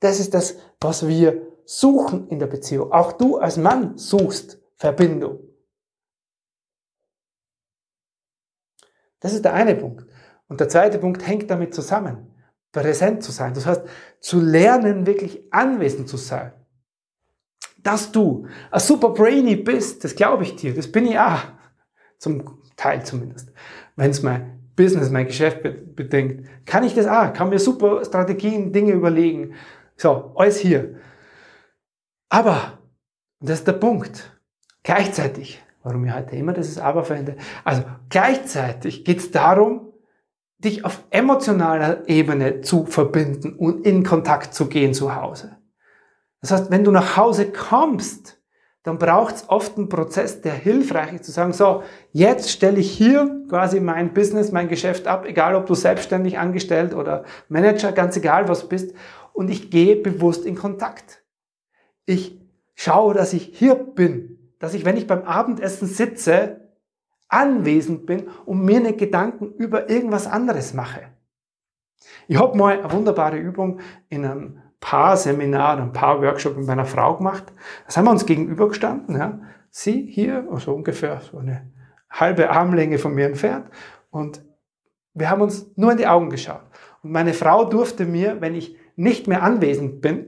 Das 0.00 0.18
ist 0.18 0.34
das, 0.34 0.56
was 0.80 1.06
wir 1.06 1.42
suchen 1.64 2.28
in 2.28 2.38
der 2.38 2.46
Beziehung. 2.46 2.90
Auch 2.90 3.12
du 3.12 3.36
als 3.38 3.56
Mann 3.56 3.98
suchst 3.98 4.58
Verbindung. 4.76 5.40
Das 9.20 9.34
ist 9.34 9.44
der 9.44 9.52
eine 9.52 9.74
Punkt. 9.74 10.06
Und 10.48 10.60
der 10.60 10.70
zweite 10.70 10.98
Punkt 10.98 11.26
hängt 11.26 11.50
damit 11.50 11.74
zusammen, 11.74 12.34
präsent 12.72 13.22
zu 13.22 13.30
sein. 13.30 13.52
Das 13.52 13.66
heißt, 13.66 13.82
zu 14.20 14.40
lernen, 14.40 15.06
wirklich 15.06 15.52
anwesend 15.52 16.08
zu 16.08 16.16
sein 16.16 16.52
dass 17.82 18.12
du 18.12 18.46
ein 18.70 18.80
super 18.80 19.10
Brainy 19.10 19.56
bist, 19.56 20.04
das 20.04 20.14
glaube 20.14 20.44
ich 20.44 20.56
dir, 20.56 20.74
das 20.74 20.90
bin 20.90 21.06
ich 21.06 21.18
auch. 21.18 21.40
Zum 22.18 22.58
Teil 22.76 23.04
zumindest. 23.04 23.52
Wenn 23.96 24.10
es 24.10 24.22
mein 24.22 24.60
Business, 24.76 25.10
mein 25.10 25.26
Geschäft 25.26 25.62
bedenkt, 25.94 26.48
kann 26.66 26.84
ich 26.84 26.94
das 26.94 27.06
auch, 27.06 27.32
kann 27.32 27.50
mir 27.50 27.58
super 27.58 28.04
Strategien, 28.04 28.72
Dinge 28.72 28.92
überlegen. 28.92 29.54
So, 29.96 30.32
alles 30.36 30.58
hier. 30.58 30.96
Aber, 32.30 32.78
und 33.40 33.50
das 33.50 33.58
ist 33.58 33.66
der 33.66 33.74
Punkt, 33.74 34.38
gleichzeitig, 34.82 35.62
warum 35.82 36.04
ich 36.04 36.14
heute 36.14 36.36
immer 36.36 36.52
dieses 36.52 36.78
Aber 36.78 37.04
verwende, 37.04 37.36
also 37.64 37.82
gleichzeitig 38.08 39.04
geht 39.04 39.18
es 39.18 39.30
darum, 39.30 39.92
dich 40.58 40.84
auf 40.84 41.04
emotionaler 41.10 42.08
Ebene 42.08 42.60
zu 42.60 42.84
verbinden 42.84 43.54
und 43.54 43.86
in 43.86 44.04
Kontakt 44.04 44.54
zu 44.54 44.66
gehen 44.66 44.94
zu 44.94 45.14
Hause. 45.14 45.59
Das 46.40 46.50
heißt, 46.50 46.70
wenn 46.70 46.84
du 46.84 46.90
nach 46.90 47.16
Hause 47.16 47.52
kommst, 47.52 48.40
dann 48.82 48.98
braucht 48.98 49.36
es 49.36 49.48
oft 49.48 49.76
einen 49.76 49.90
Prozess, 49.90 50.40
der 50.40 50.54
hilfreich 50.54 51.12
ist, 51.12 51.24
zu 51.24 51.32
sagen, 51.32 51.52
so, 51.52 51.82
jetzt 52.12 52.50
stelle 52.50 52.78
ich 52.78 52.90
hier 52.90 53.44
quasi 53.48 53.78
mein 53.78 54.14
Business, 54.14 54.52
mein 54.52 54.68
Geschäft 54.68 55.06
ab, 55.06 55.26
egal 55.26 55.54
ob 55.54 55.66
du 55.66 55.74
selbstständig 55.74 56.38
angestellt 56.38 56.94
oder 56.94 57.24
Manager, 57.48 57.92
ganz 57.92 58.16
egal 58.16 58.48
was 58.48 58.68
bist, 58.68 58.94
und 59.34 59.50
ich 59.50 59.70
gehe 59.70 59.96
bewusst 59.96 60.46
in 60.46 60.54
Kontakt. 60.56 61.22
Ich 62.06 62.40
schaue, 62.74 63.12
dass 63.12 63.34
ich 63.34 63.50
hier 63.54 63.74
bin, 63.74 64.54
dass 64.58 64.72
ich, 64.72 64.84
wenn 64.84 64.96
ich 64.96 65.06
beim 65.06 65.22
Abendessen 65.22 65.86
sitze, 65.86 66.60
anwesend 67.28 68.06
bin 68.06 68.28
und 68.46 68.64
mir 68.64 68.78
eine 68.78 68.94
Gedanken 68.94 69.52
über 69.52 69.88
irgendwas 69.90 70.26
anderes 70.26 70.74
mache. 70.74 71.02
Ich 72.28 72.38
habe 72.38 72.56
mal 72.56 72.80
eine 72.80 72.90
wunderbare 72.90 73.36
Übung 73.36 73.80
in 74.08 74.24
einem 74.24 74.62
paar 74.80 75.16
Seminare, 75.16 75.82
ein 75.82 75.92
paar 75.92 76.20
Workshops 76.22 76.56
mit 76.56 76.66
meiner 76.66 76.86
Frau 76.86 77.16
gemacht. 77.16 77.52
Das 77.86 77.96
haben 77.96 78.06
wir 78.06 78.10
uns 78.10 78.26
gegenübergestanden. 78.26 79.16
Ja. 79.16 79.40
Sie 79.70 80.06
hier, 80.06 80.48
also 80.50 80.74
ungefähr 80.74 81.20
so 81.20 81.38
eine 81.38 81.70
halbe 82.10 82.50
Armlänge 82.50 82.98
von 82.98 83.14
mir 83.14 83.26
entfernt. 83.26 83.66
Und 84.10 84.42
wir 85.14 85.30
haben 85.30 85.42
uns 85.42 85.70
nur 85.76 85.92
in 85.92 85.98
die 85.98 86.06
Augen 86.06 86.30
geschaut. 86.30 86.62
Und 87.02 87.12
meine 87.12 87.34
Frau 87.34 87.64
durfte 87.64 88.04
mir, 88.04 88.40
wenn 88.40 88.54
ich 88.54 88.76
nicht 88.96 89.28
mehr 89.28 89.42
anwesend 89.42 90.00
bin, 90.00 90.26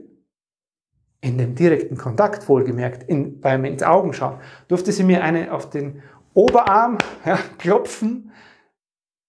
in 1.21 1.38
dem 1.38 1.54
direkten 1.54 1.97
Kontakt 1.97 2.49
wohlgemerkt, 2.49 3.04
in, 3.04 3.40
beim 3.40 3.64
ins 3.64 3.82
Augen 3.82 4.12
schauen, 4.12 4.40
durfte 4.68 4.92
sie 4.92 5.04
mir 5.04 5.23
eine 5.23 5.52
auf 5.52 5.71
den 5.71 6.02
Oberarm 6.35 6.99
ja, 7.25 7.38
klopfen, 7.59 8.32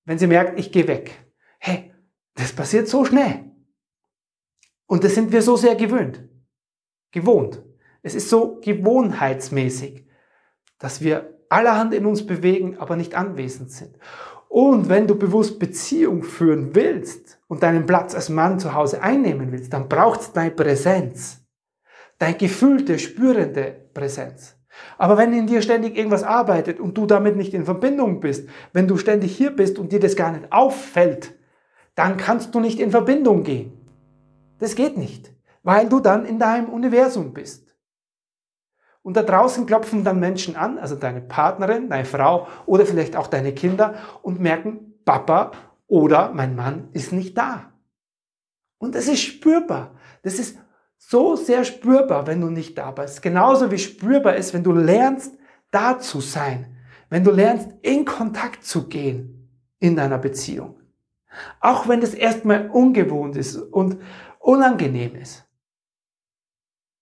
wenn 0.06 0.18
sie 0.18 0.28
merkt, 0.28 0.60
ich 0.60 0.72
gehe 0.72 0.88
weg. 0.88 1.12
Hey, 1.60 1.94
das 2.36 2.52
passiert 2.52 2.88
so 2.88 3.06
schnell. 3.06 3.53
Und 4.94 5.04
das 5.04 5.16
sind 5.16 5.32
wir 5.32 5.42
so 5.42 5.56
sehr 5.56 5.74
gewöhnt. 5.74 6.22
Gewohnt. 7.12 7.64
Es 8.04 8.14
ist 8.14 8.30
so 8.30 8.60
gewohnheitsmäßig, 8.62 10.06
dass 10.78 11.02
wir 11.02 11.34
allerhand 11.50 11.96
in 11.96 12.06
uns 12.06 12.24
bewegen, 12.24 12.78
aber 12.78 12.96
nicht 12.96 13.16
anwesend 13.16 13.72
sind. 13.72 13.98
Und 14.50 14.90
wenn 14.90 15.08
du 15.08 15.16
bewusst 15.16 15.58
Beziehung 15.58 16.22
führen 16.22 16.76
willst 16.76 17.40
und 17.48 17.64
deinen 17.64 17.88
Platz 17.88 18.14
als 18.14 18.30
Mann 18.30 18.60
zu 18.60 18.76
Hause 18.76 19.02
einnehmen 19.02 19.52
willst, 19.52 19.74
dann 19.74 19.90
braucht 19.90 20.22
es 20.22 20.32
deine 20.32 20.52
Präsenz. 20.52 21.44
Deine 22.20 22.38
gefühlte, 22.38 23.00
spürende 23.00 23.76
Präsenz. 23.96 24.58
Aber 25.00 25.18
wenn 25.18 25.34
in 25.34 25.48
dir 25.48 25.64
ständig 25.64 25.98
irgendwas 25.98 26.22
arbeitet 26.22 26.80
und 26.80 26.96
du 26.96 27.08
damit 27.08 27.36
nicht 27.36 27.56
in 27.56 27.66
Verbindung 27.66 28.20
bist, 28.20 28.48
wenn 28.74 28.88
du 28.88 28.98
ständig 28.98 29.36
hier 29.36 29.56
bist 29.56 29.80
und 29.80 29.92
dir 29.92 30.00
das 30.00 30.16
gar 30.16 30.32
nicht 30.32 30.54
auffällt, 30.54 31.34
dann 31.96 32.18
kannst 32.18 32.54
du 32.54 32.60
nicht 32.60 32.80
in 32.80 32.92
Verbindung 32.92 33.42
gehen. 33.42 33.83
Das 34.64 34.76
geht 34.76 34.96
nicht, 34.96 35.30
weil 35.64 35.90
du 35.90 36.00
dann 36.00 36.26
in 36.26 36.40
deinem 36.40 36.70
Universum 36.70 37.34
bist. 37.34 37.76
Und 39.02 39.18
da 39.18 39.22
draußen 39.22 39.66
klopfen 39.66 40.06
dann 40.06 40.22
Menschen 40.22 40.56
an, 40.56 40.78
also 40.78 40.96
deine 40.96 41.20
Partnerin, 41.20 41.90
deine 41.90 42.06
Frau 42.06 42.48
oder 42.66 42.86
vielleicht 42.86 43.18
auch 43.18 43.28
deine 43.28 43.54
Kinder 43.54 43.96
und 44.22 44.40
merken, 44.40 44.94
Papa 45.04 45.52
oder 45.88 46.32
mein 46.32 46.56
Mann 46.56 46.88
ist 46.94 47.12
nicht 47.12 47.38
da. 47.38 47.74
Und 48.78 48.96
das 48.96 49.10
ist 49.10 49.20
spürbar. 49.20 49.96
Das 50.22 50.36
ist 50.36 50.58
so 50.98 51.36
sehr 51.36 51.66
spürbar, 51.66 52.26
wenn 52.26 52.40
du 52.40 52.50
nicht 52.50 52.78
da 52.78 52.92
bist. 52.92 53.22
Genauso 53.22 53.70
wie 53.70 53.78
spürbar 53.78 54.38
ist, 54.38 54.54
wenn 54.54 54.64
du 54.64 54.72
lernst, 54.72 55.38
da 55.72 56.00
zu 56.00 56.22
sein. 56.22 56.78
Wenn 57.10 57.26
du 57.26 57.32
lernst, 57.32 57.68
in 57.82 58.06
Kontakt 58.06 58.64
zu 58.64 58.88
gehen 58.88 59.50
in 59.80 59.98
deiner 59.98 60.20
Beziehung. 60.20 60.80
Auch 61.60 61.88
wenn 61.88 62.00
das 62.00 62.14
erstmal 62.14 62.70
ungewohnt 62.70 63.36
ist 63.36 63.58
und, 63.58 63.98
unangenehm 64.44 65.16
ist. 65.16 65.46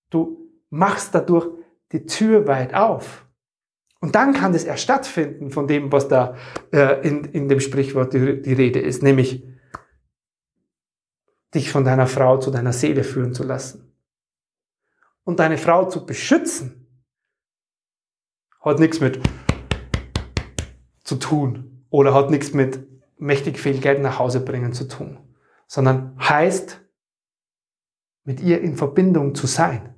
Du 0.10 0.50
machst 0.70 1.14
dadurch 1.16 1.48
die 1.92 2.06
Tür 2.06 2.48
weit 2.48 2.74
auf. 2.74 3.28
Und 4.00 4.16
dann 4.16 4.34
kann 4.34 4.54
es 4.54 4.64
erst 4.64 4.84
stattfinden 4.84 5.52
von 5.52 5.68
dem, 5.68 5.92
was 5.92 6.08
da 6.08 6.36
äh, 6.72 7.08
in, 7.08 7.26
in 7.26 7.50
dem 7.50 7.60
Sprichwort 7.60 8.14
die, 8.14 8.42
die 8.42 8.54
Rede 8.54 8.80
ist, 8.80 9.04
nämlich 9.04 9.44
dich 11.54 11.72
von 11.72 11.84
deiner 11.84 12.08
Frau 12.08 12.38
zu 12.38 12.50
deiner 12.50 12.74
Seele 12.74 13.04
führen 13.04 13.34
zu 13.34 13.44
lassen. 13.44 13.94
Und 15.24 15.40
deine 15.40 15.58
Frau 15.58 15.88
zu 15.88 16.06
beschützen, 16.06 16.88
hat 18.62 18.80
nichts 18.80 19.00
mit 19.00 19.20
zu 21.04 21.16
tun 21.18 21.86
oder 21.90 22.14
hat 22.14 22.30
nichts 22.30 22.54
mit 22.54 22.88
mächtig 23.18 23.60
viel 23.60 23.80
Geld 23.80 24.02
nach 24.02 24.18
Hause 24.18 24.40
bringen 24.40 24.74
zu 24.74 24.88
tun, 24.88 25.20
sondern 25.68 26.18
heißt, 26.20 26.81
mit 28.24 28.40
ihr 28.40 28.62
in 28.62 28.76
Verbindung 28.76 29.36
zu 29.36 29.48
sein. 29.48 29.96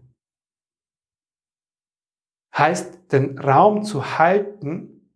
Heißt, 2.57 3.11
den 3.11 3.37
Raum 3.39 3.83
zu 3.83 4.17
halten, 4.17 5.09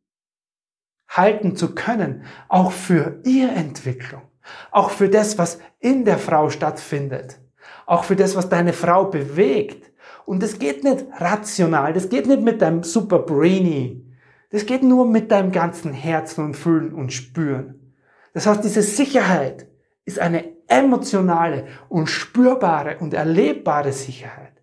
halten 1.08 1.56
zu 1.56 1.76
können, 1.76 2.24
auch 2.50 2.72
für 2.72 3.22
ihre 3.26 3.52
Entwicklung, 3.52 4.24
auch 4.72 4.90
für 4.90 5.10
das, 5.10 5.38
was 5.38 5.60
in 5.80 6.06
der 6.06 6.18
Frau 6.18 6.50
stattfindet, 6.50 7.40
auch 7.86 8.04
für 8.04 8.16
das, 8.16 8.36
was 8.36 8.50
deine 8.50 8.74
Frau 8.74 9.06
bewegt. 9.06 9.92
Und 10.26 10.44
das 10.44 10.60
geht 10.60 10.84
nicht 10.84 11.06
rational, 11.20 11.94
das 11.94 12.10
geht 12.10 12.28
nicht 12.28 12.42
mit 12.42 12.62
deinem 12.62 12.84
super 12.84 13.20
brainy, 13.20 14.06
das 14.50 14.66
geht 14.66 14.84
nur 14.84 15.06
mit 15.06 15.32
deinem 15.32 15.52
ganzen 15.52 15.94
Herzen 15.94 16.44
und 16.44 16.56
Fühlen 16.56 16.94
und 16.94 17.14
Spüren. 17.14 17.94
Das 18.34 18.46
heißt, 18.46 18.64
diese 18.64 18.82
Sicherheit 18.82 19.68
ist 20.06 20.20
eine 20.20 20.57
emotionale 20.68 21.68
und 21.90 22.08
spürbare 22.08 22.98
und 23.00 23.14
erlebbare 23.14 23.92
Sicherheit. 23.92 24.54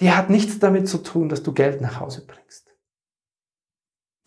Die 0.00 0.12
hat 0.12 0.30
nichts 0.30 0.58
damit 0.58 0.88
zu 0.88 0.98
tun, 0.98 1.28
dass 1.28 1.42
du 1.42 1.52
Geld 1.52 1.80
nach 1.80 2.00
Hause 2.00 2.24
bringst. 2.26 2.68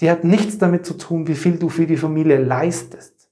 Die 0.01 0.09
hat 0.09 0.23
nichts 0.23 0.57
damit 0.57 0.85
zu 0.85 0.95
tun, 0.95 1.27
wie 1.27 1.35
viel 1.35 1.57
du 1.57 1.69
für 1.69 1.85
die 1.85 1.97
Familie 1.97 2.37
leistest, 2.37 3.29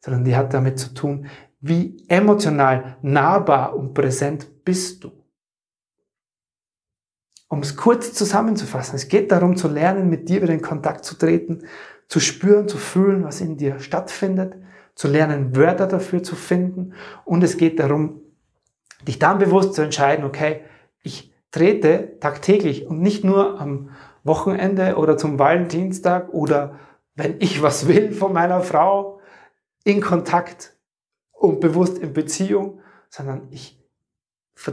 sondern 0.00 0.24
die 0.24 0.36
hat 0.36 0.52
damit 0.52 0.78
zu 0.78 0.92
tun, 0.92 1.26
wie 1.60 2.04
emotional 2.08 2.98
nahbar 3.02 3.74
und 3.74 3.94
präsent 3.94 4.64
bist 4.64 5.02
du. 5.02 5.12
Um 7.48 7.60
es 7.60 7.76
kurz 7.76 8.12
zusammenzufassen, 8.12 8.96
es 8.96 9.08
geht 9.08 9.32
darum 9.32 9.56
zu 9.56 9.68
lernen, 9.68 10.10
mit 10.10 10.28
dir 10.28 10.42
wieder 10.42 10.52
in 10.52 10.62
Kontakt 10.62 11.04
zu 11.04 11.16
treten, 11.16 11.62
zu 12.08 12.20
spüren, 12.20 12.68
zu 12.68 12.76
fühlen, 12.76 13.24
was 13.24 13.40
in 13.40 13.56
dir 13.56 13.80
stattfindet, 13.80 14.56
zu 14.96 15.06
lernen, 15.06 15.54
Wörter 15.54 15.86
dafür 15.86 16.24
zu 16.24 16.34
finden. 16.34 16.94
Und 17.24 17.44
es 17.44 17.56
geht 17.56 17.78
darum, 17.78 18.22
dich 19.06 19.20
dann 19.20 19.38
bewusst 19.38 19.74
zu 19.74 19.82
entscheiden, 19.82 20.24
okay, 20.24 20.64
ich 21.02 21.32
trete 21.52 22.18
tagtäglich 22.18 22.86
und 22.86 23.00
nicht 23.00 23.22
nur 23.22 23.60
am 23.60 23.90
Wochenende 24.24 24.96
oder 24.96 25.16
zum 25.16 25.38
Valentinstag 25.38 26.30
oder 26.30 26.80
wenn 27.14 27.36
ich 27.38 27.62
was 27.62 27.86
will 27.86 28.12
von 28.12 28.32
meiner 28.32 28.60
Frau 28.62 29.20
in 29.84 30.00
Kontakt 30.00 30.76
und 31.30 31.60
bewusst 31.60 31.98
in 31.98 32.12
Beziehung, 32.12 32.80
sondern 33.08 33.46
ich 33.50 33.80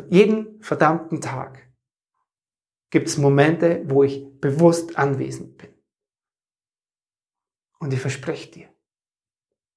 jeden 0.10 0.62
verdammten 0.62 1.22
Tag 1.22 1.70
gibt 2.90 3.08
es 3.08 3.18
Momente, 3.18 3.84
wo 3.86 4.04
ich 4.04 4.40
bewusst 4.40 4.98
anwesend 4.98 5.58
bin. 5.58 5.74
Und 7.80 7.94
ich 7.94 8.00
verspreche 8.00 8.52
dir, 8.52 8.73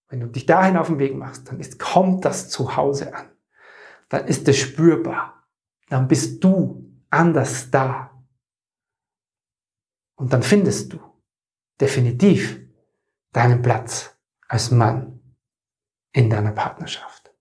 wenn 0.08 0.20
du 0.20 0.26
dich 0.26 0.46
dahin 0.46 0.76
auf 0.76 0.86
den 0.86 0.98
Weg 0.98 1.16
machst, 1.16 1.48
dann 1.48 1.60
ist, 1.60 1.78
kommt 1.78 2.24
das 2.24 2.48
zu 2.48 2.76
Hause 2.76 3.14
an. 3.14 3.30
Dann 4.08 4.26
ist 4.26 4.46
es 4.48 4.58
spürbar. 4.58 5.46
Dann 5.88 6.08
bist 6.08 6.42
du 6.42 6.90
anders 7.10 7.70
da. 7.70 8.10
Und 10.14 10.32
dann 10.32 10.42
findest 10.42 10.92
du 10.92 11.00
definitiv 11.80 12.60
deinen 13.32 13.62
Platz 13.62 14.16
als 14.48 14.70
Mann 14.70 15.20
in 16.12 16.30
deiner 16.30 16.52
Partnerschaft. 16.52 17.34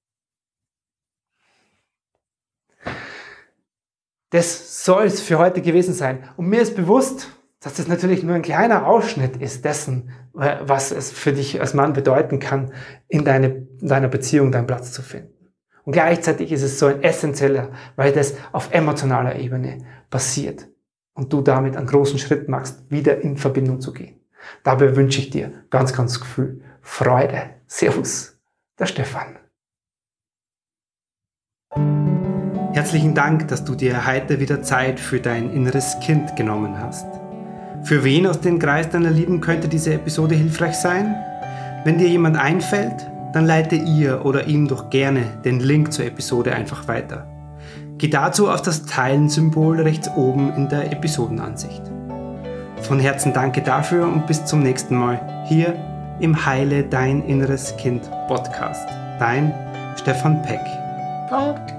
Das 4.31 4.83
soll 4.83 5.05
es 5.05 5.21
für 5.21 5.37
heute 5.37 5.61
gewesen 5.61 5.93
sein. 5.93 6.29
Und 6.35 6.47
mir 6.47 6.61
ist 6.61 6.75
bewusst, 6.75 7.31
dass 7.65 7.73
das 7.73 7.87
natürlich 7.87 8.21
nur 8.21 8.35
ein 8.35 8.43
kleiner 8.43 8.85
Ausschnitt 8.85 9.37
ist 9.37 9.65
dessen, 9.65 10.11
was 10.33 10.91
es 10.91 11.09
für 11.09 11.33
dich 11.33 11.59
als 11.59 11.73
Mann 11.73 11.93
bedeuten 11.93 12.37
kann, 12.37 12.71
in, 13.07 13.25
deine, 13.25 13.65
in 13.81 13.87
deiner 13.87 14.07
Beziehung 14.07 14.51
deinen 14.51 14.67
Platz 14.67 14.91
zu 14.91 15.01
finden. 15.01 15.51
Und 15.83 15.93
gleichzeitig 15.93 16.51
ist 16.51 16.61
es 16.61 16.77
so 16.77 16.85
ein 16.85 17.01
essentieller, 17.01 17.71
weil 17.95 18.11
das 18.11 18.35
auf 18.51 18.71
emotionaler 18.71 19.37
Ebene 19.37 19.79
passiert 20.11 20.67
und 21.15 21.33
du 21.33 21.41
damit 21.41 21.75
einen 21.75 21.87
großen 21.87 22.19
Schritt 22.19 22.49
machst, 22.49 22.83
wieder 22.91 23.21
in 23.21 23.35
Verbindung 23.35 23.81
zu 23.81 23.93
gehen. 23.93 24.19
Dabei 24.63 24.95
wünsche 24.95 25.19
ich 25.19 25.31
dir 25.31 25.51
ganz, 25.71 25.91
ganz 25.91 26.17
viel 26.17 26.61
Freude. 26.81 27.49
Servus, 27.65 28.39
der 28.77 28.85
Stefan. 28.85 29.39
Herzlichen 32.73 33.15
Dank, 33.15 33.47
dass 33.47 33.65
du 33.65 33.73
dir 33.73 34.05
heute 34.05 34.39
wieder 34.39 34.61
Zeit 34.61 34.99
für 34.99 35.19
dein 35.19 35.49
inneres 35.49 35.99
Kind 35.99 36.35
genommen 36.35 36.79
hast. 36.79 37.24
Für 37.85 38.03
wen 38.03 38.25
aus 38.25 38.41
dem 38.41 38.57
Kreis 38.57 38.89
deiner 38.89 39.11
Lieben 39.11 39.41
könnte 39.41 39.67
diese 39.67 39.93
Episode 39.93 40.33
hilfreich 40.33 40.75
sein? 40.75 41.15
Wenn 41.83 41.99
dir 41.99 42.07
jemand 42.07 42.35
einfällt, 42.35 43.05
dann 43.31 43.45
leite 43.45 43.75
ihr 43.75 44.25
oder 44.25 44.47
ihm 44.47 44.67
doch 44.67 44.89
gerne 44.89 45.21
den 45.43 45.59
Link 45.59 45.93
zur 45.93 46.05
Episode 46.05 46.55
einfach 46.55 46.87
weiter. 46.87 47.27
Geh 47.99 48.07
dazu 48.07 48.49
auf 48.49 48.63
das 48.63 48.87
Teilen-Symbol 48.87 49.81
rechts 49.81 50.09
oben 50.15 50.51
in 50.55 50.67
der 50.67 50.91
Episodenansicht. 50.91 51.83
Von 52.81 52.99
Herzen 52.99 53.33
danke 53.33 53.61
dafür 53.61 54.07
und 54.07 54.25
bis 54.25 54.43
zum 54.45 54.63
nächsten 54.63 54.95
Mal 54.95 55.45
hier 55.45 55.75
im 56.19 56.43
Heile 56.43 56.85
Dein 56.85 57.21
Inneres 57.25 57.77
Kind 57.77 58.09
Podcast. 58.27 58.89
Dein 59.19 59.53
Stefan 59.95 60.41
Peck. 60.41 60.61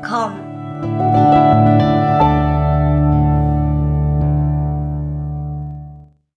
Com. 0.08 1.45